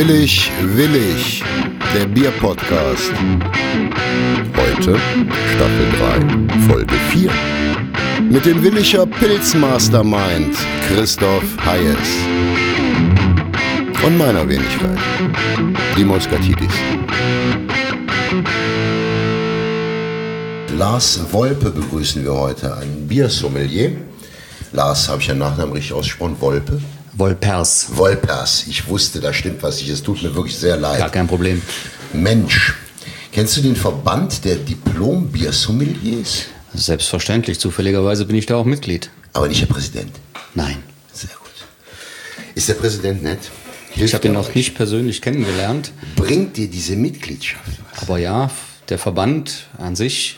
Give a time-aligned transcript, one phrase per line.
[0.00, 1.44] Willig, willig,
[1.94, 3.12] der Bierpodcast.
[4.56, 4.98] Heute
[5.54, 5.88] Staffel
[6.56, 7.30] 3, Folge 4.
[8.30, 10.56] Mit dem Williger Pilzmastermind
[10.88, 11.98] Christoph Hayes.
[14.02, 14.96] Und meiner Wenigkeit,
[15.98, 16.72] die Moskatidis.
[20.78, 23.98] Lars Wolpe begrüßen wir heute, ein Biersommelier.
[24.72, 26.36] Lars, habe ich den Nachnamen richtig ausgesprochen?
[26.40, 26.80] Wolpe?
[27.12, 27.88] Wolpers.
[27.96, 28.66] Wolpers.
[28.68, 29.90] Ich wusste, da stimmt was nicht.
[29.90, 30.98] Es tut mir wirklich sehr leid.
[30.98, 31.60] Gar kein Problem.
[32.12, 32.74] Mensch,
[33.32, 36.44] kennst du den Verband der Diplom-Biersommeliers?
[36.74, 37.58] Selbstverständlich.
[37.58, 39.10] Zufälligerweise bin ich da auch Mitglied.
[39.32, 40.12] Aber nicht der Präsident.
[40.54, 40.76] Nein.
[41.12, 41.50] Sehr gut.
[42.54, 43.50] Ist der Präsident nett?
[43.96, 45.92] ich habe ihn noch nicht persönlich kennengelernt.
[46.16, 48.02] Bringt dir diese Mitgliedschaft was?
[48.02, 48.50] Aber ja,
[48.88, 50.36] der Verband an sich,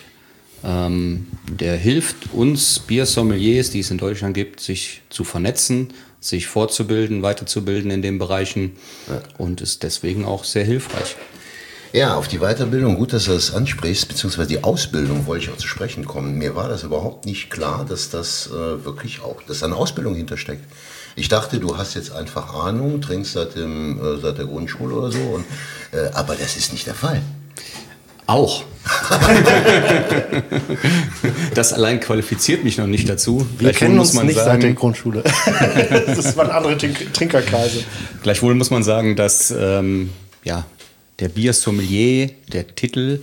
[0.64, 5.88] ähm, der hilft uns Biersommeliers, die es in Deutschland gibt, sich zu vernetzen,
[6.22, 8.76] sich fortzubilden, weiterzubilden in den Bereichen
[9.08, 9.20] Ja.
[9.36, 11.16] und ist deswegen auch sehr hilfreich.
[11.92, 15.58] Ja, auf die Weiterbildung, gut, dass du das ansprichst, beziehungsweise die Ausbildung wollte ich auch
[15.58, 16.38] zu sprechen kommen.
[16.38, 20.14] Mir war das überhaupt nicht klar, dass das äh, wirklich auch, dass da eine Ausbildung
[20.14, 20.64] hintersteckt.
[21.16, 25.12] Ich dachte, du hast jetzt einfach Ahnung, trinkst seit, dem, äh, seit der Grundschule oder
[25.12, 25.44] so, und,
[25.92, 27.20] äh, aber das ist nicht der Fall.
[28.26, 28.64] Auch.
[31.54, 33.38] das allein qualifiziert mich noch nicht dazu.
[33.38, 35.22] Wir Gleichwohl kennen muss uns man nicht sagen, seit der Grundschule.
[36.06, 37.84] das waren andere Trink Trinkerkreise.
[38.22, 40.10] Gleichwohl muss man sagen, dass ähm,
[40.44, 40.66] ja,
[41.18, 43.22] der Biersommelier, der Titel,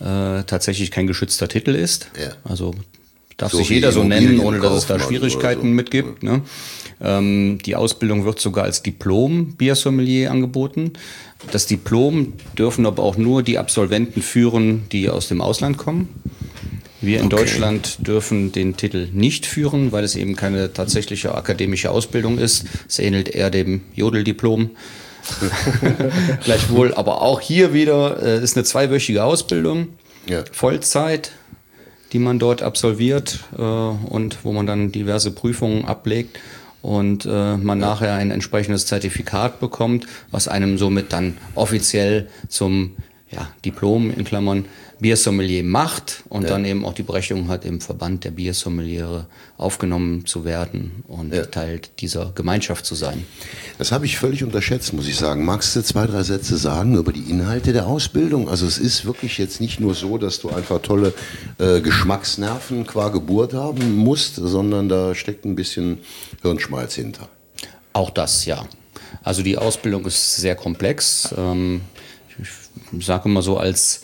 [0.00, 2.08] äh, tatsächlich kein geschützter Titel ist.
[2.18, 2.32] Ja.
[2.44, 2.74] Also
[3.36, 5.74] darf So sich jeder so nennen, ohne dass es da Immobilienkaufmann Schwierigkeiten so.
[5.74, 6.22] mitgibt.
[6.22, 6.42] Ne?
[7.00, 10.92] Ähm, die Ausbildung wird sogar als Diplom-Biersommelier angeboten.
[11.52, 16.08] Das Diplom dürfen aber auch nur die Absolventen führen, die aus dem Ausland kommen.
[17.02, 17.36] Wir in Okay.
[17.36, 22.64] Deutschland dürfen den Titel nicht führen, weil es eben keine tatsächliche akademische Ausbildung ist.
[22.88, 24.70] Es ähnelt eher dem Jodeldiplom.
[26.44, 29.88] Gleichwohl, aber auch hier wieder äh, ist eine zweiwöchige Ausbildung,
[30.28, 30.44] Ja.
[30.52, 31.32] Vollzeit,
[32.12, 36.38] die man dort absolviert äh, und wo man dann diverse Prüfungen ablegt
[36.82, 42.96] und äh, man nachher ein entsprechendes Zertifikat bekommt, was einem somit dann offiziell zum
[43.30, 44.66] ja, Diplom in Klammern
[44.98, 49.26] Biersommelier macht und dann eben auch die Berechtigung hat, im Verband der Biersommeliere
[49.58, 51.44] aufgenommen zu werden und Ja.
[51.46, 53.24] Teil dieser Gemeinschaft zu sein.
[53.78, 55.44] Das habe ich völlig unterschätzt, muss ich sagen.
[55.44, 58.48] Magst du zwei, drei Sätze sagen über die Inhalte der Ausbildung?
[58.48, 61.12] Also es ist wirklich jetzt nicht nur so, dass du einfach tolle
[61.58, 65.98] äh, Geschmacksnerven qua Geburt haben musst, sondern da steckt ein bisschen
[66.42, 67.28] Hirnschmalz hinter.
[67.92, 68.66] Auch das, ja.
[69.22, 71.34] Also die Ausbildung ist sehr komplex.
[71.36, 71.82] Ähm,
[72.38, 74.02] ich sage immer so, als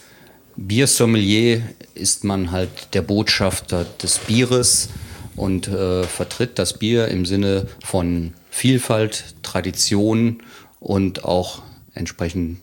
[0.56, 1.62] Biersommelier
[1.94, 4.88] ist man halt der Botschafter des Bieres
[5.36, 10.42] und äh, vertritt das Bier im Sinne von Vielfalt, Tradition
[10.78, 11.62] und auch
[11.94, 12.58] entsprechend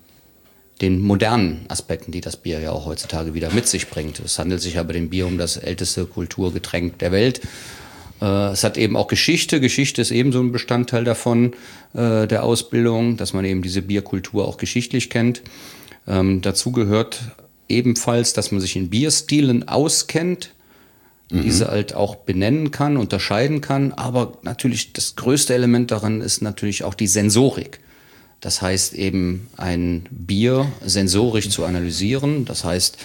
[0.82, 4.20] den modernen Aspekten, die das Bier ja auch heutzutage wieder mit sich bringt.
[4.20, 7.42] Es handelt sich ja bei dem Bier um das älteste Kulturgetränk der Welt.
[8.22, 9.60] Äh, Es hat eben auch Geschichte.
[9.60, 11.54] Geschichte ist ebenso ein Bestandteil davon,
[11.94, 15.42] äh, der Ausbildung, dass man eben diese Bierkultur auch geschichtlich kennt.
[16.08, 17.20] Ähm, dazu gehört
[17.70, 20.52] ebenfalls, dass man sich in Bierstilen auskennt,
[21.32, 23.94] diese halt auch benennen kann, unterscheiden kann.
[23.94, 27.80] Aber natürlich das größte Element daran ist natürlich auch die Sensorik.
[28.42, 32.98] Das heißt eben ein Bier sensorisch zu analysieren, das heißt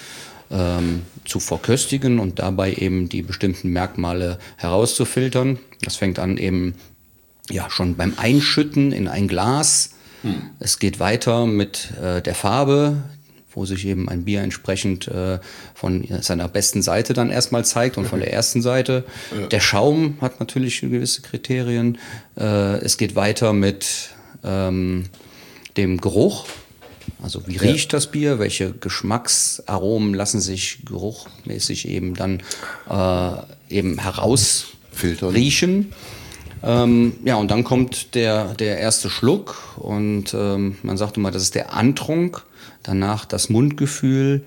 [0.51, 5.59] ähm, zu verköstigen und dabei eben die bestimmten Merkmale herauszufiltern.
[5.83, 6.75] Das fängt an eben
[7.51, 9.91] ja schon beim Einschütten in ein Glas.
[10.59, 13.03] Es geht weiter mit äh, der Farbe,
[13.55, 15.39] wo sich eben ein Bier entsprechend äh,
[15.75, 19.05] von seiner besten Seite dann erstmal zeigt und von der ersten Seite.
[19.51, 21.99] Der Schaum hat natürlich gewisse Kriterien.
[22.37, 24.11] Äh, es geht weiter mit
[24.43, 25.05] ähm,
[25.77, 26.47] dem Geruch.
[27.23, 28.39] Also wie riecht das Bier?
[28.39, 32.43] Welche Geschmacksaromen lassen sich geruchmäßig eben dann
[32.89, 35.31] äh, eben heraus Filtern.
[35.31, 35.93] riechen?
[36.63, 41.43] Ähm, ja, und dann kommt der, der erste Schluck und ähm, man sagt immer, das
[41.43, 42.43] ist der Antrunk,
[42.85, 44.47] danach das Mundgefühl,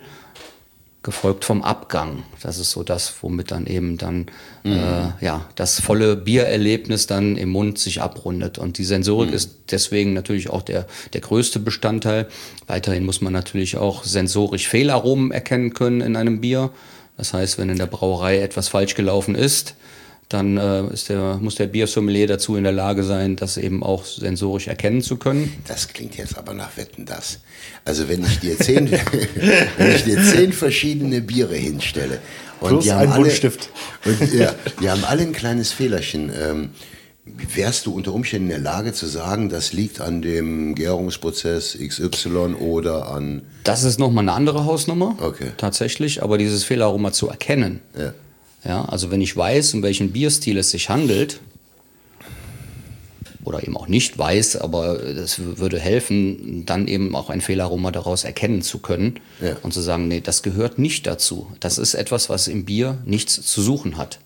[1.07, 2.23] gefolgt vom Abgang.
[2.41, 4.25] Das ist so das, womit dann eben dann
[4.65, 8.57] äh, ja das volle Biererlebnis dann im Mund sich abrundet.
[8.57, 12.27] Und die Sensorik ist deswegen natürlich auch der der größte Bestandteil.
[12.67, 16.71] Weiterhin muss man natürlich auch sensorisch Fehlaromen erkennen können in einem Bier.
[17.15, 19.75] Das heißt, wenn in der Brauerei etwas falsch gelaufen ist,
[20.29, 24.03] dann äh, ist der, muss der Biersommelier dazu in der Lage sein, das eben auch
[24.03, 25.53] sensorisch erkennen zu können.
[25.67, 27.39] Das klingt jetzt aber nach Wetten das.
[27.85, 28.91] Also wenn ich dir zehn,
[29.77, 32.19] wenn ich dir zehn verschiedene Biere hinstelle
[32.59, 33.31] und Plus die haben ein alle.
[34.05, 36.31] Und, ja, die haben alle ein kleines Fehlerchen.
[36.37, 36.69] Ähm,
[37.25, 42.55] wärst du unter Umständen in der Lage zu sagen, das liegt an dem Gärungsprozess XY
[42.59, 43.43] oder an.
[43.63, 45.15] Das ist nochmal eine andere Hausnummer.
[45.21, 45.51] Okay.
[45.57, 47.81] Tatsächlich, aber dieses Fehlaroma zu erkennen.
[47.97, 48.13] Ja.
[48.63, 51.39] Ja, also wenn ich weiß, um welchen Bierstil es sich handelt,
[53.43, 58.25] oder eben auch nicht weiß, aber das würde helfen, dann eben auch ein Fehlaroma daraus
[58.25, 59.55] erkennen zu können Ja.
[59.63, 61.47] und zu sagen, nee, das gehört nicht dazu.
[61.61, 64.19] Das ist etwas, was im Bier nichts zu suchen hat.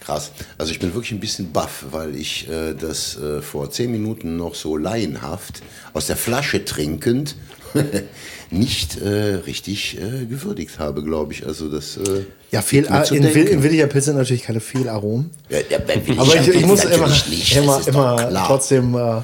[0.00, 0.32] Krass.
[0.58, 4.36] Also ich bin wirklich ein bisschen baff, weil ich äh, das äh, vor zehn Minuten
[4.36, 5.62] noch so laienhaft
[5.92, 7.36] aus der Flasche trinkend
[8.50, 11.46] nicht äh, richtig äh, gewürdigt habe, glaube ich.
[11.46, 12.62] Also das äh, Ja,
[13.04, 13.34] zu in.
[13.34, 15.30] Will- in Williger Pilz sind natürlich keine Fehlaromen.
[15.48, 18.46] Ja, ja, will Aber ich, ja ich muss immer, nicht, immer, immer klar.
[18.46, 19.22] trotzdem, äh,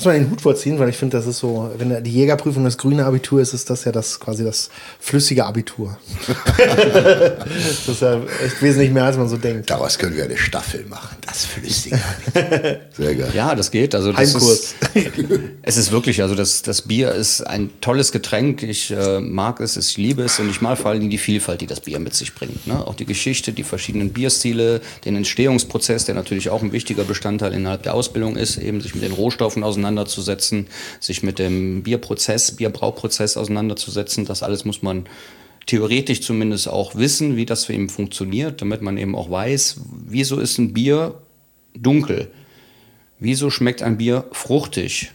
[0.00, 2.78] muss man den Hut vorziehen, weil ich finde, das ist so, wenn die Jägerprüfung das
[2.78, 5.98] grüne Abitur ist, ist das ja das quasi das flüssige Abitur.
[6.56, 9.68] das ist ja echt wesentlich mehr, als man so denkt.
[9.68, 11.18] Daraus können wir eine Staffel machen.
[11.26, 12.00] Das Flüssige.
[12.92, 13.30] Sehr geil.
[13.34, 13.94] Ja, das geht.
[13.94, 14.52] Also das Heimkurs.
[14.52, 14.74] ist,
[15.62, 18.62] es ist wirklich, also das, das Bier ist ein tolles Getränk.
[18.62, 21.66] Ich äh, mag es, ich liebe es und ich mag vor allem die Vielfalt, die
[21.66, 22.66] das Bier mit sich bringt.
[22.66, 22.86] Ne?
[22.86, 27.82] Auch die Geschichte, die verschiedenen Bierstile, den Entstehungsprozess, der natürlich auch ein wichtiger Bestandteil innerhalb
[27.82, 29.89] der Ausbildung ist, eben sich mit den Rohstoffen auseinanderzusetzen,
[31.00, 34.24] sich mit dem Bierprozess, Bierbrauprozess auseinanderzusetzen.
[34.24, 35.06] Das alles muss man
[35.66, 40.40] theoretisch zumindest auch wissen, wie das für ihn funktioniert, damit man eben auch weiß, wieso
[40.40, 41.20] ist ein Bier
[41.74, 42.30] dunkel.
[43.18, 45.12] Wieso schmeckt ein Bier fruchtig?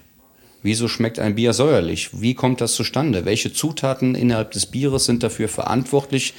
[0.62, 2.10] Wieso schmeckt ein Bier säuerlich?
[2.22, 3.26] Wie kommt das zustande?
[3.26, 6.34] Welche Zutaten innerhalb des Bieres sind dafür verantwortlich,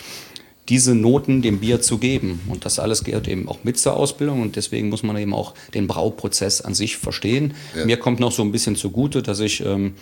[0.69, 2.41] diese Noten dem Bier zu geben?
[2.49, 5.55] Und das alles gehört eben auch mit zur Ausbildung und deswegen muss man eben auch
[5.75, 7.55] den Brauprozess an sich verstehen.
[7.85, 9.95] Mir kommt noch so ein bisschen zugute, dass ich ähm,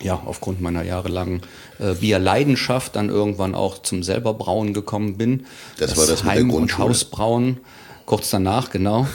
[0.00, 1.42] ja, aufgrund meiner jahrelangen
[1.78, 5.46] äh, Bierleidenschaft dann irgendwann auch zum selber Brauen gekommen bin.
[5.78, 6.78] Das war das mit der Heim- und.
[6.78, 7.58] Hausbrauen.
[8.04, 9.08] Kurz danach, genau.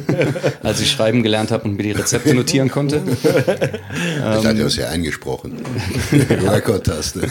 [0.62, 3.02] Als ich schreiben gelernt habe und mir die Rezepte notieren konnte.
[4.22, 5.62] Das hat ja sehr eingesprochen.
[6.12, 7.30] Rekordtaste.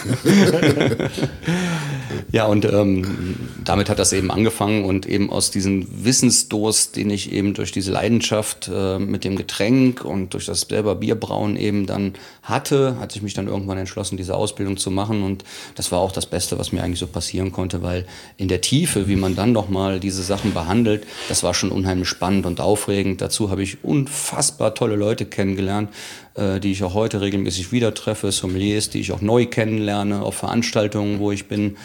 [2.32, 7.32] Ja, und ähm, damit hat das eben angefangen und eben aus diesem Wissensdurst, den ich
[7.32, 12.14] eben durch diese Leidenschaft äh, mit dem Getränk und durch das selber Bierbrauen eben dann
[12.42, 16.12] hatte, hatte ich mich dann irgendwann entschlossen, diese Ausbildung zu machen und das war auch
[16.12, 19.52] das Beste, was mir eigentlich so passieren konnte, weil in der Tiefe, wie man dann
[19.52, 23.20] nochmal diese Sachen behandelt, das war schon unheimlich spannend und aufregend.
[23.20, 25.90] Dazu habe ich unfassbar tolle Leute kennengelernt,
[26.36, 30.34] äh, die ich auch heute regelmäßig wieder treffe, Sommeliers, die ich auch neu kennenlerne auf
[30.36, 31.76] Veranstaltungen, wo ich bin.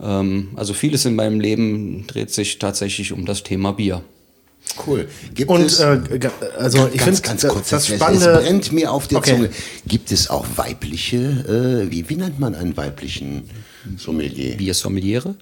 [0.00, 4.02] Ähm, also vieles in meinem Leben dreht sich tatsächlich um das Thema Bier.
[4.86, 5.08] Cool.
[5.34, 6.00] Gibt Und es, äh,
[6.58, 8.30] also ich ganz, finde ganz das, kurz, das es- Spannende.
[8.30, 9.34] Es brennt mir auf der Okay.
[9.34, 9.50] Zunge.
[9.86, 11.16] Gibt es auch weibliche,
[11.86, 13.44] äh, wie, wie nennt man einen weiblichen
[13.98, 14.56] Sommelier?
[14.56, 15.34] Biersommeliere.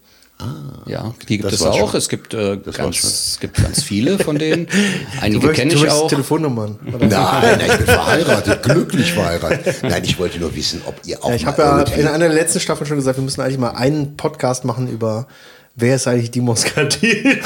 [0.87, 1.91] Ja, die gibt es auch.
[1.91, 1.99] schon.
[1.99, 4.67] Es gibt, äh, ganz, es gibt ganz viele von denen.
[5.21, 6.09] Einige kenne ich auch.
[6.09, 6.79] Telefonnummern.
[6.85, 9.83] Nein, nein, ich bin verheiratet, glücklich verheiratet.
[9.83, 12.35] Nein, ich wollte nur wissen, ob ihr auch Ja, ich habe ja in einer der
[12.35, 15.27] letzten Staffeln schon gesagt, wir müssen eigentlich mal einen Podcast machen über
[15.75, 17.39] wer ist eigentlich die Moskatinis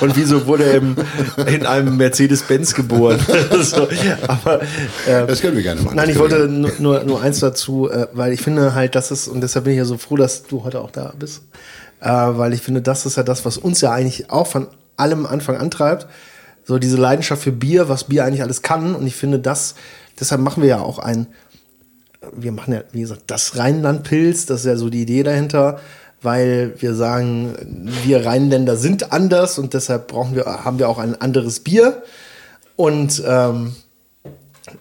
[0.00, 0.96] und wieso wurde er im,
[1.46, 3.18] in einem Mercedes-Benz geboren.
[3.62, 3.88] so,
[4.26, 4.62] aber
[5.06, 5.96] äh, Das können wir gerne machen.
[5.96, 9.28] Nein, ich wollte nur, nur, nur eins dazu, äh, weil ich finde halt, das ist,
[9.28, 11.42] und deshalb bin ich ja so froh, dass du heute auch da bist,
[12.00, 15.26] äh, weil ich finde, das ist ja das, was uns ja eigentlich auch von allem
[15.26, 16.06] Anfang antreibt.
[16.64, 18.94] So diese Leidenschaft für Bier, was Bier eigentlich alles kann.
[18.94, 19.74] Und ich finde, das,
[20.18, 21.26] deshalb machen wir ja auch ein,
[22.32, 25.78] wir machen ja, wie gesagt, das Rheinland-Pilz, das ist ja so die Idee dahinter,
[26.22, 27.54] weil wir sagen,
[28.02, 32.02] wir Rheinländer sind anders und deshalb brauchen wir, haben wir auch ein anderes Bier.
[32.76, 33.74] Und ähm,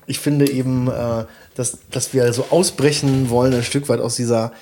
[0.05, 4.53] ich finde eben, äh, dass, dass wir so ausbrechen wollen, ein Stück weit aus dieser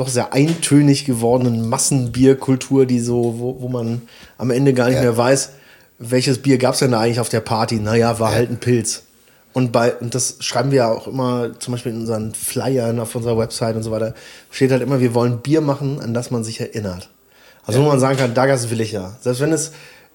[0.00, 4.02] doch sehr eintönig gewordenen Massenbierkultur, die so, wo, wo man
[4.38, 5.02] am Ende gar nicht Ja.
[5.02, 5.50] mehr weiß,
[5.98, 7.76] welches Bier gab es denn da eigentlich auf der Party?
[7.76, 9.02] Naja, war halt ein Pilz.
[9.52, 13.14] Und bei, und das schreiben wir ja auch immer, zum Beispiel in unseren Flyern auf
[13.16, 14.14] unserer Website und so weiter,
[14.50, 17.10] steht halt immer, wir wollen Bier machen, an das man sich erinnert.
[17.66, 19.16] Also wo man sagen kann, Dagas will ich ja.
[19.20, 19.72] Selbst wenn es,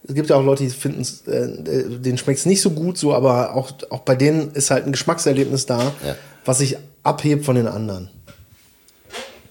[0.08, 2.98] es gibt ja auch Leute, die finden es, äh, denen schmeckt es nicht so gut,
[2.98, 6.16] so, aber auch, auch bei denen ist halt ein Geschmackserlebnis da, Ja.
[6.46, 8.10] was sich abhebt von den anderen.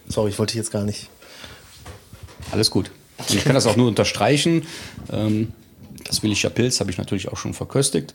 [0.08, 1.08] Sorry, ich wollte dich jetzt gar nicht.
[2.52, 2.90] Alles gut.
[3.18, 4.66] Und ich kann das auch nur unterstreichen.
[5.12, 5.52] Ähm,
[6.04, 8.14] das Willicher Pilz habe ich natürlich auch schon verköstigt.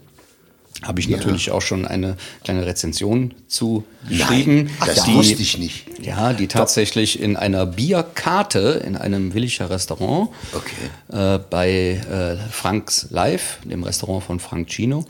[0.83, 1.17] Habe ich Ja.
[1.17, 4.69] natürlich auch schon eine kleine Rezension zu geschrieben.
[4.79, 5.85] Ach, das die, wusste ich nicht.
[6.01, 10.89] Ja, die tatsächlich in einer Bierkarte in einem Willicher Restaurant Okay.
[11.11, 15.05] äh, bei äh, Franks Live, dem Restaurant von Frank Chino.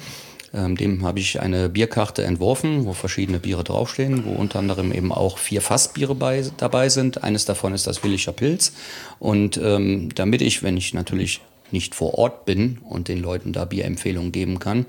[0.54, 5.12] Ähm, dem habe ich eine Bierkarte entworfen, wo verschiedene Biere draufstehen, wo unter anderem eben
[5.12, 7.24] auch vier Fassbiere bei, dabei sind.
[7.24, 8.74] Eines davon ist das Willicher Pilz.
[9.20, 11.42] Und ähm, damit ich, wenn ich natürlich
[11.72, 14.86] nicht vor Ort bin und den Leuten da Bierempfehlungen geben kann,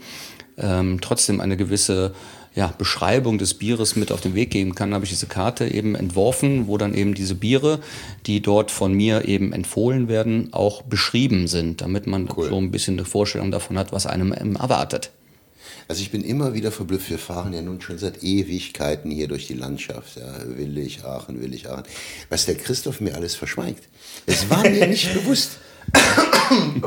[0.56, 2.14] ähm, trotzdem eine gewisse
[2.54, 5.94] ja, Beschreibung des Bieres mit auf den Weg geben kann, habe ich diese Karte eben
[5.94, 7.80] entworfen, wo dann eben diese Biere,
[8.26, 12.48] die dort von mir eben empfohlen werden, auch beschrieben sind, damit man cool.
[12.48, 15.10] so ein bisschen eine Vorstellung davon hat, was einem erwartet.
[15.90, 17.10] Also ich bin immer wieder verblüfft.
[17.10, 20.18] Wir fahren ja nun schon seit Ewigkeiten hier durch die Landschaft.
[20.18, 21.82] Ja, Willig, Aachen, Willig, Aachen.
[22.28, 23.88] Was der Christoph mir alles verschweigt.
[24.24, 25.58] Es war mir nicht bewusst.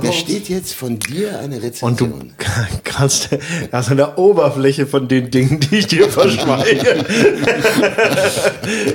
[0.02, 2.14] Da steht jetzt von dir eine Rezension.
[2.14, 3.28] Und du kannst
[3.72, 7.04] also an der Oberfläche von den Dingen, die ich dir verschweige.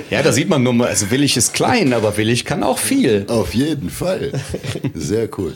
[0.09, 3.27] ja, da sieht man nur mal, also Willig ist klein, aber Willig kann auch viel.
[3.29, 4.33] Auf jeden Fall.
[4.95, 5.55] Sehr cool.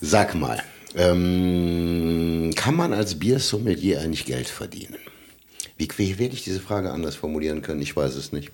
[0.00, 0.62] Sag mal,
[0.96, 4.96] ähm, kann man als Biersommelier eigentlich Geld verdienen?
[5.76, 7.80] Wie, wie werde ich diese Frage anders formulieren können?
[7.80, 8.50] Ich weiß es nicht.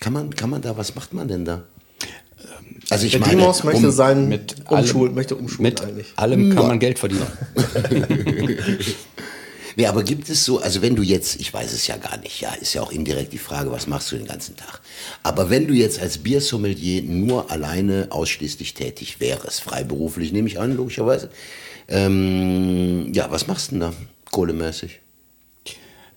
[0.00, 1.64] Kann man, kann man da, was macht man denn da?
[2.90, 6.12] Also ich der meine, Demos möchte um, sein, mit umschulen, allem, möchte umschulen mit eigentlich.
[6.16, 7.26] allem kann man Geld verdienen.
[9.76, 12.40] nee, aber gibt es so, also wenn du jetzt, ich weiß es ja gar nicht,
[12.40, 14.80] ja, ist ja auch indirekt die Frage, was machst du den ganzen Tag?
[15.22, 20.76] Aber wenn du jetzt als Biersommelier nur alleine ausschließlich tätig wärst, freiberuflich nehme ich an,
[20.76, 21.30] logischerweise,
[21.88, 23.92] ähm, ja, was machst du denn da,
[24.30, 25.00] kohlemäßig?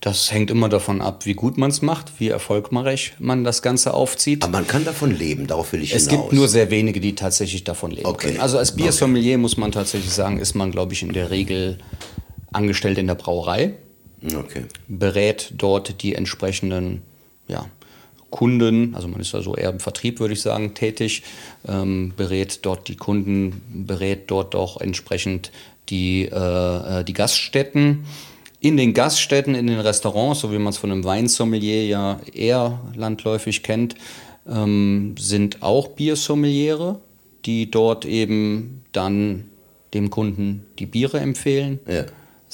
[0.05, 3.95] Das hängt immer davon ab, wie gut man es macht, wie erfolgreich man das Ganze
[3.95, 4.43] aufzieht.
[4.43, 6.13] Aber man kann davon leben, darauf will ich es hinaus.
[6.13, 8.27] Es gibt nur sehr wenige, die tatsächlich davon leben okay.
[8.27, 8.39] können.
[8.39, 9.37] Also als Biersommelier okay.
[9.37, 11.79] muss man tatsächlich sagen, ist man, glaube ich, in der Regel
[12.55, 13.73] angestellt in der Brauerei.
[14.25, 14.65] Okay.
[14.87, 17.01] Berät dort die entsprechenden
[17.47, 17.65] ja,
[18.29, 21.23] Kunden, also man ist also eher im Vertrieb, würde ich sagen, tätig,
[21.67, 25.51] ähm, berät dort die Kunden, berät dort auch entsprechend
[25.89, 28.05] die, äh, äh die Gaststätten
[28.59, 32.81] in den Gaststätten, in den Restaurants, so wie man es von einem Weinsommelier ja eher
[32.95, 33.95] landläufig kennt,
[34.49, 36.99] ähm, sind auch Biersommeliere,
[37.45, 39.45] die dort eben dann
[39.93, 42.05] dem Kunden die Biere empfehlen, ja.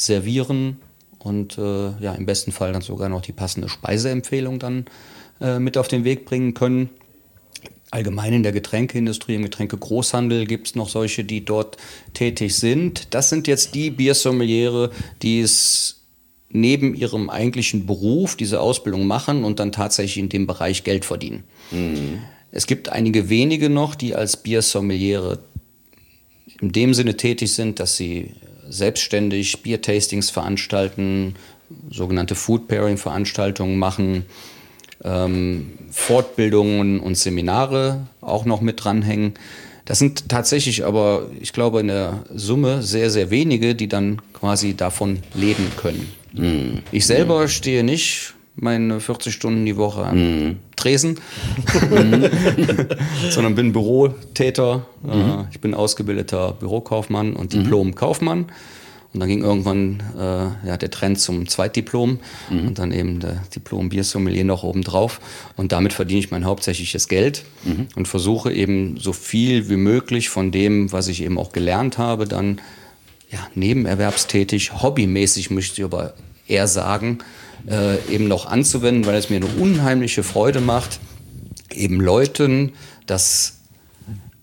[0.05, 0.77] Servieren
[1.19, 4.85] und äh, ja, im besten Fall dann sogar noch die passende Speiseempfehlung dann
[5.39, 6.89] äh, mit auf den Weg bringen können.
[7.91, 11.77] Allgemein in der Getränkeindustrie, im Getränkegroßhandel gibt es noch solche, die dort
[12.13, 13.13] tätig sind.
[13.13, 14.91] Das sind jetzt die Biersommeliere,
[15.21, 16.01] die es
[16.49, 21.43] neben ihrem eigentlichen Beruf diese Ausbildung machen und dann tatsächlich in dem Bereich Geld verdienen.
[21.71, 22.19] Mhm.
[22.51, 25.39] Es gibt einige wenige noch, die als Biersommeliere
[26.61, 28.31] in dem Sinne tätig sind, dass sie
[28.71, 31.35] selbstständig Biertastings veranstalten,
[31.91, 34.25] sogenannte Food Pairing Veranstaltungen machen,
[35.03, 39.33] ähm, Fortbildungen und Seminare auch noch mit dranhängen.
[39.85, 44.75] Das sind tatsächlich aber, ich glaube, in der Summe sehr, sehr wenige, die dann quasi
[44.75, 46.11] davon leben können.
[46.33, 46.79] Mhm.
[46.91, 50.59] Ich selber stehe nicht meine 40 Stunden die Woche an mhm.
[50.75, 51.19] Tresen,
[53.29, 54.85] sondern bin Bürotäter.
[55.03, 55.45] Mhm.
[55.51, 57.63] Ich bin ausgebildeter Bürokaufmann und mhm.
[57.63, 58.47] Diplom-Kaufmann.
[59.13, 62.67] Und dann ging irgendwann äh, ja, der Trend zum Zweitdiplom mhm.
[62.67, 65.19] und dann eben der Diplom-Biersommelier noch obendrauf.
[65.57, 67.87] Und damit verdiene ich mein hauptsächliches Geld mhm.
[67.95, 72.25] und versuche eben so viel wie möglich von dem, was ich eben auch gelernt habe,
[72.25, 72.61] dann
[73.29, 76.13] ja, nebenerwerbstätig, hobbymäßig möchte ich aber
[76.47, 77.19] eher sagen,
[77.69, 80.99] äh, eben noch anzuwenden, weil es mir eine unheimliche Freude macht,
[81.73, 82.73] eben Leuten
[83.05, 83.57] das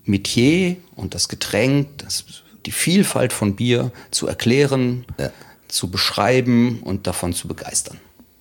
[0.04, 2.25] Metier und das Getränk, das
[2.66, 5.30] die Vielfalt von Bier zu erklären, ja.
[5.68, 7.98] zu beschreiben und davon zu begeistern.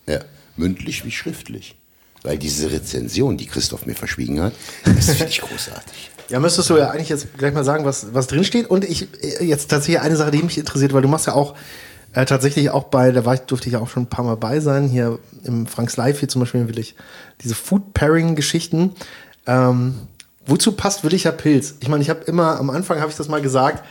[0.07, 0.19] Ja,
[0.55, 1.75] mündlich wie schriftlich.
[2.24, 4.53] Weil diese Rezension, die Christoph mir verschwiegen hat,
[4.84, 6.12] das finde ich großartig.
[6.29, 8.69] Ja, müsstest du ja eigentlich jetzt gleich mal sagen, was, was drin steht.
[8.69, 11.55] Und ich äh, jetzt tatsächlich eine Sache, die mich interessiert, weil du machst ja auch
[12.17, 14.38] äh, tatsächlich auch bei, da war ich, durfte ich ja auch schon ein paar Mal
[14.38, 16.95] bei sein, hier im Franks Live hier zum Beispiel will ich
[17.41, 18.95] diese Food Pairing Geschichten.
[19.45, 19.93] Ähm,
[20.47, 21.75] wozu passt williger Pilz?
[21.79, 23.86] Ich meine, ich habe immer, am Anfang habe ich das mal gesagt,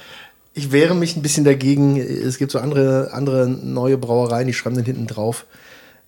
[0.55, 1.99] ich wehre mich ein bisschen dagegen.
[1.99, 5.47] Es gibt so andere, andere neue Brauereien, die schreiben dann hinten drauf,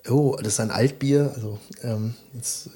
[0.08, 1.30] oh, das ist ein Altbier.
[1.36, 2.70] Also ähm, jetzt,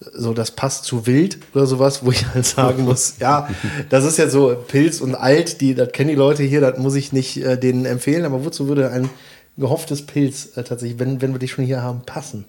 [0.00, 3.48] so, das passt zu wild oder sowas, wo ich halt sagen muss, ja,
[3.88, 6.94] das ist ja so Pilz und alt, die, das kennen die Leute hier, das muss
[6.94, 9.08] ich nicht äh, denen empfehlen, aber wozu würde ein
[9.56, 12.44] gehofftes Pilz äh, tatsächlich, wenn, wenn wir die schon hier haben, passen?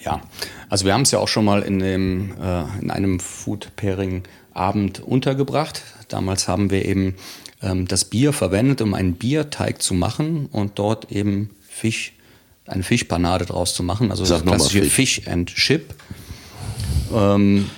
[0.00, 0.22] Ja,
[0.68, 4.22] also wir haben es ja auch schon mal in, dem, äh, in einem Food Pairing
[4.52, 5.82] Abend untergebracht.
[6.08, 7.14] Damals haben wir eben
[7.62, 12.12] ähm, das Bier verwendet, um einen Bierteig zu machen und dort eben Fisch,
[12.66, 14.10] eine Fischpanade draus zu machen.
[14.10, 15.16] Also Sag das klassische Fish.
[15.16, 15.94] Fish and Chip.
[17.14, 17.70] Ähm,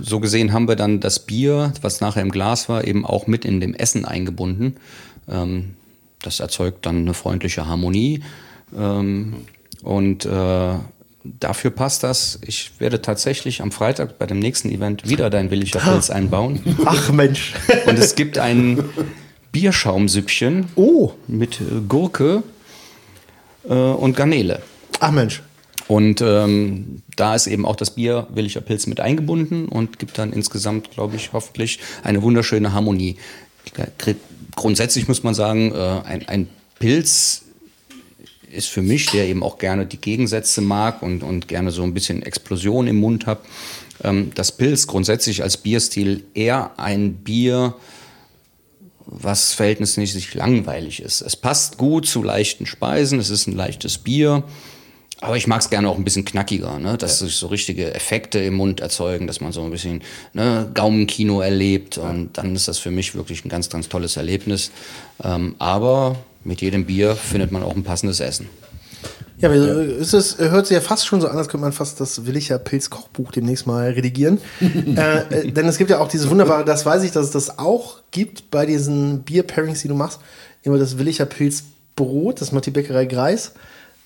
[0.00, 3.44] so gesehen haben wir dann das Bier, was nachher im Glas war, eben auch mit
[3.44, 4.76] in dem Essen eingebunden.
[5.28, 5.74] Ähm,
[6.22, 8.22] das erzeugt dann eine freundliche Harmonie.
[8.76, 9.34] Ähm,
[9.82, 10.74] und äh,
[11.24, 12.38] dafür passt das.
[12.46, 16.60] Ich werde tatsächlich am Freitag bei dem nächsten Event wieder dein Williger Pilz einbauen.
[16.84, 17.54] Ach Mensch.
[17.86, 18.82] Und es gibt ein
[19.52, 21.12] Bierschaumsüppchen Oh.
[21.26, 22.42] mit Gurke
[23.68, 24.62] äh, und Garnele.
[25.00, 25.42] Ach Mensch.
[25.88, 30.32] Und ähm, da ist eben auch das Bier Williger Pilz mit eingebunden und gibt dann
[30.32, 33.16] insgesamt, glaube ich, hoffentlich eine wunderschöne Harmonie.
[33.74, 34.14] Gr-
[34.54, 37.42] Grundsätzlich muss man sagen, äh, ein, ein Pilz
[38.52, 41.94] ist für mich, der eben auch gerne die Gegensätze mag und, und gerne so ein
[41.94, 43.40] bisschen Explosion im Mund hat.
[44.04, 47.74] Ähm, das Pilz grundsätzlich als Bierstil eher ein Bier,
[49.06, 51.22] was verhältnismäßig langweilig ist.
[51.22, 54.44] Es passt gut zu leichten Speisen, es ist ein leichtes Bier,
[55.20, 56.96] aber ich mag es gerne auch ein bisschen knackiger, ne?
[56.96, 61.40] dass sich so richtige Effekte im Mund erzeugen, dass man so ein bisschen ne, Gaumenkino
[61.40, 64.70] erlebt und dann ist das für mich wirklich ein ganz, ganz tolles Erlebnis.
[65.22, 68.48] Ähm, aber mit jedem Bier findet man auch ein passendes Essen.
[69.38, 72.00] Ja, aber es ist, hört sich ja fast schon so an, als könnte man fast
[72.00, 74.40] das Willicher Pilz Kochbuch demnächst mal redigieren.
[74.60, 77.58] äh, äh, denn es gibt ja auch diese wunderbare, das weiß ich, dass es das
[77.58, 80.20] auch gibt bei diesen Bier-Pairings, die du machst.
[80.62, 83.52] Immer das Willicher Pilz Brot, das macht die Bäckerei Greis.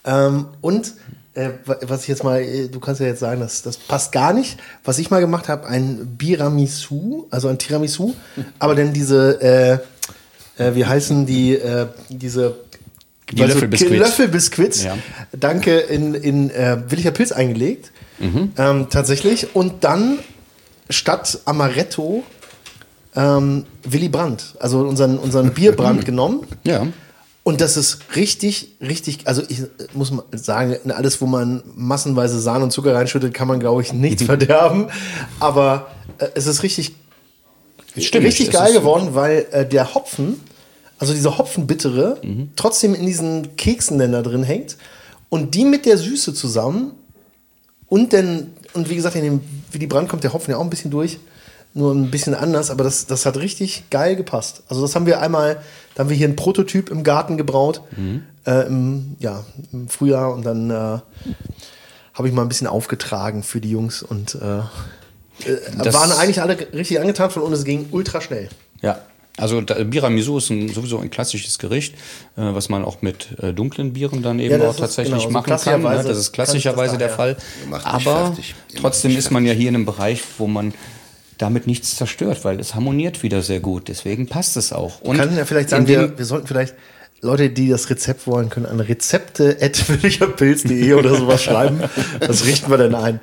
[0.05, 0.93] Ähm, und
[1.35, 4.11] äh, wa- was ich jetzt mal, äh, du kannst ja jetzt sagen, das, das passt
[4.11, 4.57] gar nicht.
[4.83, 8.13] Was ich mal gemacht habe, ein Biramisu, also ein Tiramisu,
[8.59, 9.41] aber dann diese,
[10.57, 12.55] äh, äh, wie heißen die, äh, diese
[13.31, 13.97] Die Löffelbiskuits.
[13.99, 14.97] Löffelbiskuits, Ja.
[15.31, 17.91] danke, in, in äh, Willicher Pilz eingelegt.
[18.57, 19.53] Ähm, tatsächlich.
[19.55, 20.19] Und dann
[20.89, 22.23] statt Amaretto
[23.15, 26.41] ähm, Willy Brandt, also unseren, unseren Bierbrand genommen.
[26.63, 26.87] Ja.
[27.43, 32.39] Und das ist richtig, richtig, also ich äh, muss mal sagen, alles, wo man massenweise
[32.39, 34.87] Sahne und Zucker reinschüttet, kann man, glaube ich, nichts verderben.
[35.41, 35.87] Aber
[36.19, 36.95] äh, es ist richtig,
[37.97, 40.39] Stimmt, richtig geil geworden, weil äh, der Hopfen,
[40.99, 42.51] also diese Hopfenbittere, Mhm.
[42.55, 44.77] trotzdem in diesen Keksen denn da drin hängt.
[45.29, 46.91] Und die mit der Süße zusammen
[47.87, 50.69] und dann, und wie gesagt, in dem Willy Brandt kommt der Hopfen ja auch ein
[50.69, 51.19] bisschen durch,
[51.73, 54.63] nur ein bisschen anders, aber das, das hat richtig geil gepasst.
[54.67, 55.57] Also das haben wir einmal,
[55.95, 57.81] da haben wir hier einen Prototyp im Garten gebraut,
[58.45, 60.73] äh, im, ja, im Frühjahr und dann äh,
[62.13, 64.59] habe ich mal ein bisschen aufgetragen für die Jungs und äh,
[65.49, 68.49] äh, waren eigentlich alle richtig angetan von und es ging ultra schnell.
[68.81, 68.99] Ja,
[69.37, 71.95] also Biramisu ist ein, sowieso ein klassisches Gericht,
[72.35, 75.23] äh, was man auch mit äh, dunklen Bieren dann eben Ja, auch ist tatsächlich genau,
[75.23, 75.81] so machen kann.
[75.81, 76.03] Ne?
[76.03, 77.09] Das ist klassischerweise das der.
[77.09, 77.37] Fall.
[77.83, 78.37] Aber
[78.79, 80.73] trotzdem ist man ja hier in einem Bereich, wo man
[81.37, 83.87] damit nichts zerstört, weil es harmoniert wieder sehr gut.
[83.87, 85.01] Deswegen passt es auch.
[85.01, 86.75] Und Wir können ja vielleicht sagen, wir, wir sollten vielleicht
[87.21, 91.81] Leute, die das Rezept wollen, können an rezepte.willigerpilz.de oder sowas schreiben.
[92.19, 93.19] Das richten wir dann ein.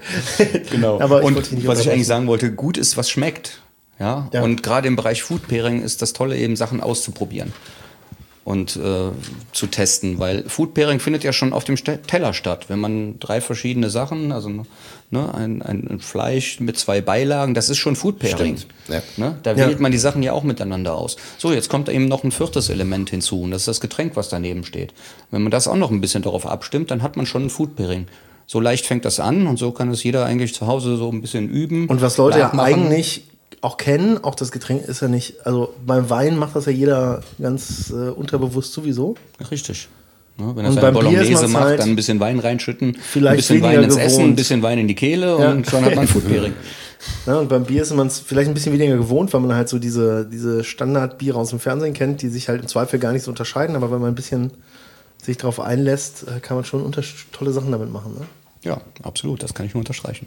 [0.71, 1.01] Genau.
[1.01, 3.61] Aber und nicht was ich eigentlich sagen wollte, gut ist, was schmeckt.
[3.99, 4.31] Ja.
[4.33, 4.43] Ja.
[4.43, 7.53] Und gerade im Bereich Food Pairing ist das Tolle, eben Sachen auszuprobieren
[8.45, 9.11] und äh,
[9.53, 12.67] zu testen, weil Food Pairing findet ja schon auf dem Teller statt.
[12.69, 14.49] Wenn man drei verschiedene Sachen, also
[15.11, 18.57] ne, ein, ein Fleisch mit zwei Beilagen, das ist schon Food Pairing.
[18.57, 19.03] Stimmt, ja.
[19.19, 19.39] Ne?
[19.43, 19.69] Da Ja.
[19.69, 21.17] wählt man die Sachen ja auch miteinander aus.
[21.39, 24.29] So, jetzt kommt eben noch ein viertes Element hinzu und das ist das Getränk, was
[24.31, 24.95] daneben steht.
[25.31, 27.77] Wenn man das auch noch ein bisschen darauf abstimmt, dann hat man schon ein Food
[27.77, 28.07] Pairing.
[28.47, 31.21] So leicht fängt das an und so kann es jeder eigentlich zu Hause so ein
[31.21, 31.87] bisschen üben.
[31.87, 33.25] Und was Leute ja eigentlich
[33.63, 37.23] auch kennen, auch das Getränk ist ja nicht, also beim Wein macht das ja jeder
[37.41, 39.17] ganz äh, unterbewusst sowieso.
[39.51, 39.89] Richtig.
[40.39, 43.37] Ne, wenn er Und beim Bolognese macht, halt dann ein bisschen Wein reinschütten, vielleicht ein
[43.37, 44.37] bisschen Wein ins Essen, ein gewohnt.
[44.37, 45.51] bisschen Wein in die Kehle Ja.
[45.51, 46.55] und schon hat man Food Pairing.
[47.27, 49.69] Ja, und beim Bier ist man es vielleicht ein bisschen weniger gewohnt, weil man halt
[49.69, 53.23] so diese, diese Standardbiere aus dem Fernsehen kennt, die sich halt im Zweifel gar nicht
[53.25, 53.75] so unterscheiden.
[53.75, 54.51] Aber wenn man ein bisschen
[55.23, 56.91] sich darauf einlässt, äh, kann man schon
[57.33, 58.15] tolle Sachen damit machen.
[58.19, 58.27] Ne?
[58.63, 60.27] Ja, absolut, das kann ich nur unterstreichen.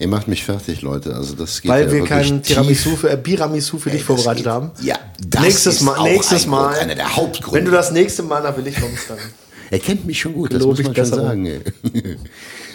[0.00, 1.14] Ihr macht mich fertig, Leute.
[1.14, 2.54] Also das geht Weil ja wir wirklich kein tief.
[2.56, 4.70] Tiramisu für, äh, Biramisu für dich das vorbereitet geht- haben.
[4.82, 7.58] Ja, das nächstes ist Mal, auch nächstes ein Mal, Grund, einer der Hauptgründe.
[7.58, 9.18] wenn du das nächste Mal nach Willig kommst, dann.
[9.70, 11.44] Er kennt mich schon gut, das muss ich man schon sagen.
[11.46, 11.60] ey.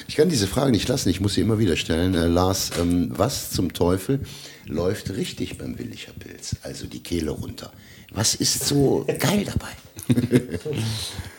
[0.07, 2.13] Ich kann diese Frage nicht lassen, ich muss sie immer wieder stellen.
[2.13, 4.19] Äh, Lars, ähm, was zum Teufel
[4.67, 6.57] läuft richtig beim Willicher Pilz?
[6.61, 7.71] Also die Kehle runter.
[8.11, 9.69] Was ist so geil dabei?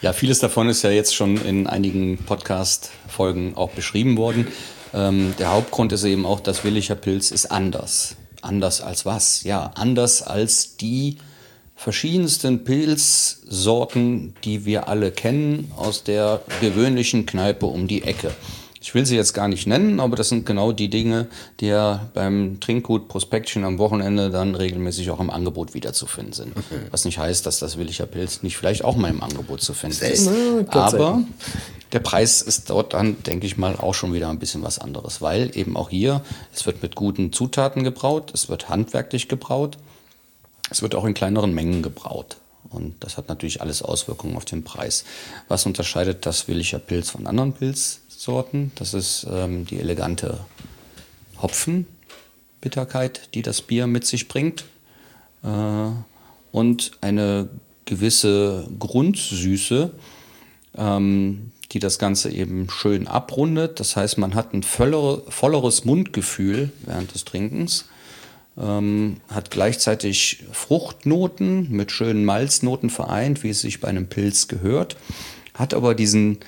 [0.01, 4.47] Ja, vieles davon ist ja jetzt schon in einigen Podcast-Folgen auch beschrieben worden.
[4.95, 8.17] Ähm, der Hauptgrund ist eben auch, dass Willicher Pilz ist anders.
[8.43, 9.43] Anders als was?
[9.43, 11.19] Ja, anders als die
[11.75, 18.31] verschiedensten Pilzsorten, die wir alle kennen aus der gewöhnlichen Kneipe um die Ecke.
[18.85, 21.27] Ich will sie jetzt gar nicht nennen, aber das sind genau die Dinge,
[21.61, 26.53] die ja beim Trinkgut Prospektchen am Wochenende dann regelmäßig auch im Angebot wiederzufinden sind.
[26.91, 30.05] Was nicht heißt, dass das Willicher Pilz nicht vielleicht auch mal im Angebot zu finden
[30.05, 30.29] ist.
[30.69, 31.23] Aber
[31.93, 35.23] der Preis ist dort dann, denke ich mal, auch schon wieder ein bisschen was anderes,
[35.23, 36.21] weil eben auch hier,
[36.55, 39.79] es wird mit guten Zutaten gebraut, es wird handwerklich gebraut,
[40.71, 42.37] es wird auch in kleineren Mengen gebraut.
[42.69, 45.05] Und das hat natürlich alles Auswirkungen auf den Preis.
[45.49, 47.53] Was unterscheidet das Willicher Pilz von anderen
[48.25, 48.73] Pilzsorten?
[48.77, 50.41] Das ist ähm, die elegante
[51.41, 54.65] Hopfenbitterkeit, die das Bier mit sich bringt.
[55.43, 55.91] Äh,
[56.53, 57.51] und eine
[57.85, 59.91] gewisse Grundsüße,
[60.77, 63.79] ähm, die das Ganze eben schön abrundet.
[63.81, 67.87] Das heißt, man hat ein vollere, volleres Mundgefühl während des Trinkens,
[68.57, 74.97] ähm, hat gleichzeitig Fruchtnoten mit schönen Malznoten vereint, wie es sich bei einem Pilz gehört,
[75.53, 76.39] hat aber diesen,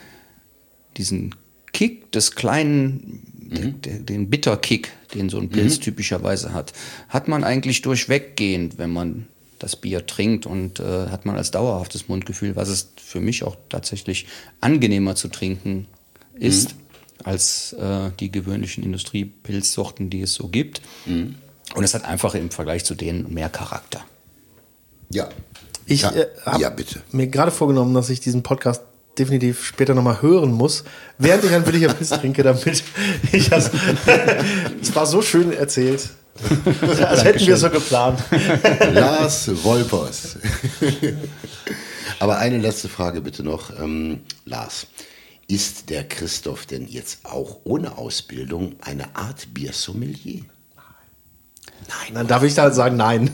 [0.96, 1.34] diesen
[1.72, 3.80] Kick des kleinen, mhm.
[3.80, 5.82] den, den Bitterkick, den so ein Pilz mhm.
[5.82, 6.72] typischerweise hat,
[7.08, 9.26] hat man eigentlich durchweggehend, wenn man
[9.58, 13.56] das Bier trinkt und äh, hat man als dauerhaftes Mundgefühl, was es für mich auch
[13.68, 14.26] tatsächlich
[14.60, 15.86] angenehmer zu trinken
[16.34, 16.80] ist mhm.
[17.24, 20.82] als äh, die gewöhnlichen Industriepilzsorten, die es so gibt.
[21.06, 21.36] Mhm.
[21.74, 24.04] Und es hat einfach im Vergleich zu denen mehr Charakter.
[25.10, 25.28] Ja.
[25.86, 26.74] Ich äh, habe ja,
[27.12, 28.82] mir gerade vorgenommen, dass ich diesen Podcast
[29.18, 30.84] definitiv später nochmal hören muss,
[31.18, 32.82] während ich ein Williger Pilz trinke, damit
[33.32, 33.70] ich das.
[34.80, 36.10] es war so schön erzählt.
[37.02, 38.22] Als hätten wir so geplant.
[38.92, 40.36] Lars Wolpers.
[42.18, 43.70] Aber eine letzte Frage bitte noch.
[43.80, 44.86] Ähm, Lars,
[45.48, 50.42] ist der Christoph denn jetzt auch ohne Ausbildung eine Art Biersommelier?
[51.88, 52.14] Nein.
[52.14, 53.30] Dann darf ich da sagen, nein.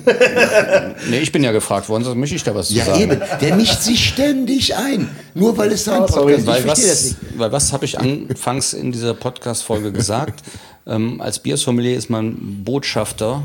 [1.08, 3.00] nee, ich bin ja gefragt worden, sonst mische ich da was ja, zu sagen.
[3.00, 3.20] Ja, eben.
[3.40, 5.08] Der mischt sich ständig ein.
[5.34, 6.46] Nur weil es sein oh, Podcast ist.
[6.46, 10.42] Weil was, weil was habe ich anfangs in dieser Podcast-Folge gesagt?
[10.86, 13.42] ähm, als Biersommelier ist man Botschafter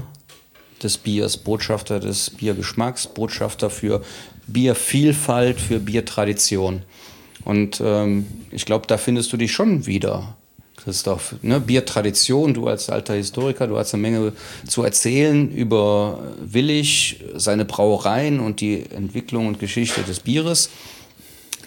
[0.83, 4.01] des Biers, Botschafter des Biergeschmacks, Botschafter für
[4.47, 6.83] Biervielfalt, für Biertradition.
[7.43, 10.35] Und ähm, ich glaube, da findest du dich schon wieder,
[10.77, 11.35] Christoph.
[11.41, 11.59] Ne?
[11.59, 14.33] Biertradition, du als alter Historiker, du hast eine Menge
[14.65, 20.69] zu erzählen über Willig, seine Brauereien und die Entwicklung und Geschichte des Bieres.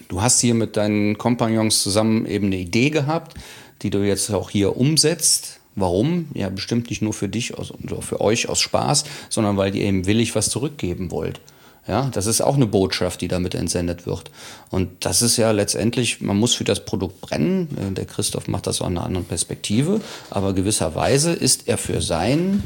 [0.09, 3.35] Du hast hier mit deinen Kompagnons zusammen eben eine Idee gehabt,
[3.83, 5.61] die du jetzt auch hier umsetzt.
[5.77, 6.27] Warum?
[6.35, 10.07] Ja, bestimmt nicht nur für dich oder für euch aus Spaß, sondern weil ihr eben
[10.07, 11.41] willig was zurückgeben wollt.
[11.87, 14.31] Ja, das ist auch eine Botschaft, die damit entsendet wird.
[14.71, 17.69] Und das ist ja letztendlich, man muss für das Produkt brennen.
[17.77, 20.01] Äh, der Christoph macht das aus einer anderen Perspektive.
[20.31, 22.63] Aber gewisserweise ist er für sein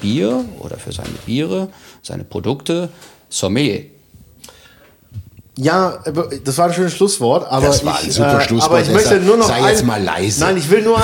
[0.00, 1.68] Bier oder für seine Biere,
[2.02, 2.88] seine Produkte
[3.28, 3.86] Sommelier.
[5.56, 5.98] Ja,
[6.44, 8.72] das war ein schönes Schlusswort, aber das war ein ich, super äh, Schlusswort.
[8.72, 10.40] Aber ich möchte nur noch sei jetzt mal leise.
[10.40, 11.00] Nein, ich will nur,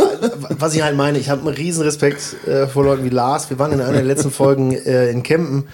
[0.58, 3.50] was ich halt meine, ich habe einen riesen Respekt äh, vor Leuten wie Lars.
[3.50, 5.68] Wir waren in einer der letzten Folgen äh, in Kempen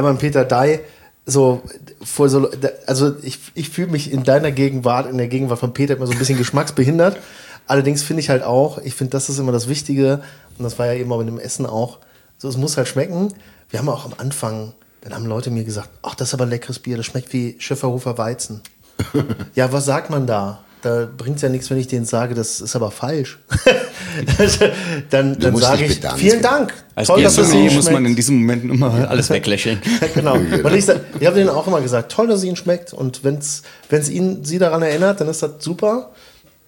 [0.00, 0.80] beim Peter Dai.
[1.26, 1.62] So,
[2.02, 2.50] vor so,
[2.86, 6.12] also ich, ich fühle mich in deiner Gegenwart, in der Gegenwart von Peter immer so
[6.12, 7.18] ein bisschen geschmacksbehindert.
[7.66, 10.22] Allerdings finde ich halt auch, ich finde, das ist immer das Wichtige,
[10.58, 11.98] und das war ja eben auch mit dem Essen auch,
[12.38, 13.32] so, es muss halt schmecken.
[13.70, 16.50] Wir haben auch am Anfang dann haben Leute mir gesagt, ach, das ist aber ein
[16.50, 18.62] leckeres Bier, das schmeckt wie Schöfferhofer Weizen.
[19.54, 20.64] ja, was sagt man da?
[20.82, 23.38] Da bringt es ja nichts, wenn ich denen sage, das ist aber falsch.
[25.10, 26.74] dann dann sage ich, vielen Dank.
[26.96, 29.80] Als toll, dass es Ihnen muss man in diesem Moment immer alles weglächeln.
[30.14, 30.34] genau.
[30.34, 30.88] Und ich,
[31.20, 32.92] ich habe denen auch immer gesagt, toll, dass es Ihnen schmeckt.
[32.92, 36.10] Und wenn es Ihnen Sie daran erinnert, dann ist das super.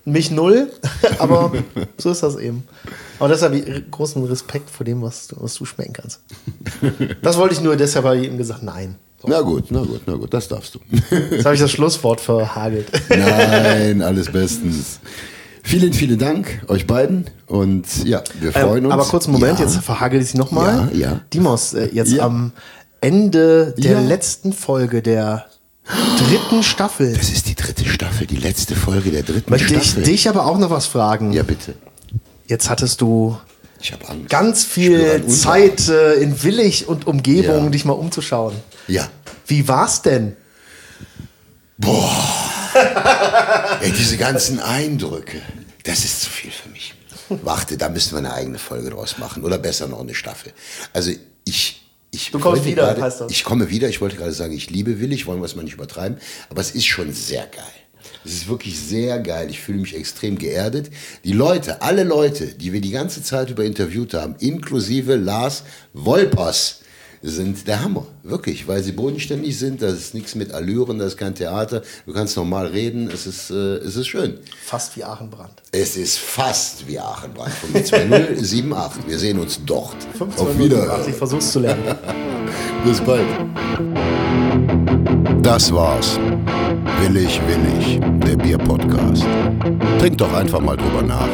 [0.05, 0.71] Mich null,
[1.19, 1.51] aber
[1.97, 2.69] so ist das eben.
[3.19, 6.21] Aber deshalb großen Respekt vor dem, was, was du schmecken kannst.
[7.23, 8.97] Das wollte ich nur, deshalb habe ich ihm gesagt, nein.
[9.25, 9.31] So.
[9.31, 10.81] Na gut, na gut, na gut, das darfst du.
[11.31, 12.89] Jetzt habe ich das Schlusswort verhagelt.
[13.09, 15.01] Nein, alles bestens.
[15.63, 18.93] Vielen, vielen Dank euch beiden und ja, wir freuen ähm, uns.
[18.93, 19.65] Aber kurz einen Moment, ja.
[19.65, 20.91] jetzt verhagel ich nochmal.
[20.93, 21.21] Ja, ja.
[21.33, 22.25] Dimos, äh, jetzt ja.
[22.25, 22.53] am
[23.01, 25.47] Ende der letzten Folge der
[26.19, 27.15] dritten Staffel.
[27.15, 30.01] Das ist die dritte Staffel, die letzte Folge der dritten Möchte Staffel.
[30.01, 31.33] Möchte ich dich aber auch noch was fragen?
[31.33, 31.75] Ja, bitte.
[32.47, 33.39] Jetzt hattest du
[34.29, 37.71] ganz viel Zeit äh, in Willig und Umgebung, ja.
[37.71, 38.55] dich mal umzuschauen.
[38.89, 39.09] Ja.
[39.47, 40.37] Wie war's denn?
[41.77, 42.11] Boah.
[43.81, 45.41] Ey, diese ganzen Eindrücke,
[45.85, 46.95] das ist zu viel für mich.
[47.29, 49.45] Warte, da müssen wir eine eigene Folge draus machen.
[49.45, 50.53] Oder besser noch eine Staffel.
[50.93, 51.11] Also
[51.45, 53.33] ich ich du kommst wieder, grade, heißt das.
[53.33, 53.89] Ich komme wieder.
[53.89, 56.19] Ich wollte gerade sagen, ich liebe Willig, wollen wir es mal nicht übertreiben.
[56.49, 57.65] Aber es ist schon sehr geil.
[58.25, 59.49] Es ist wirklich sehr geil.
[59.51, 60.91] Ich fühle mich extrem geerdet.
[61.25, 66.81] Die Leute, alle Leute, die wir die ganze Zeit über interviewt haben, inklusive Lars Wolpers,
[67.25, 68.07] sind der Hammer.
[68.23, 69.81] Wirklich, weil sie bodenständig sind.
[69.81, 71.83] Das ist nichts mit Allüren, das ist kein Theater.
[72.07, 73.11] Du kannst normal reden.
[73.11, 74.39] Es ist, äh, es ist schön.
[74.63, 75.63] Fast wie Aachenbrand.
[75.73, 77.53] Es ist fast wie Aachenbrand.
[77.53, 79.07] Von 2078.
[79.09, 79.97] Wir sehen uns dort.
[80.19, 81.11] 15 Auf Wiedersehen.
[81.11, 81.83] Ich versuch's zu lernen.
[82.85, 83.27] Bis bald.
[85.43, 86.19] Das war's.
[87.01, 89.25] Willig, willig, der Bier-Podcast.
[89.99, 91.29] Trink doch einfach mal drüber nach.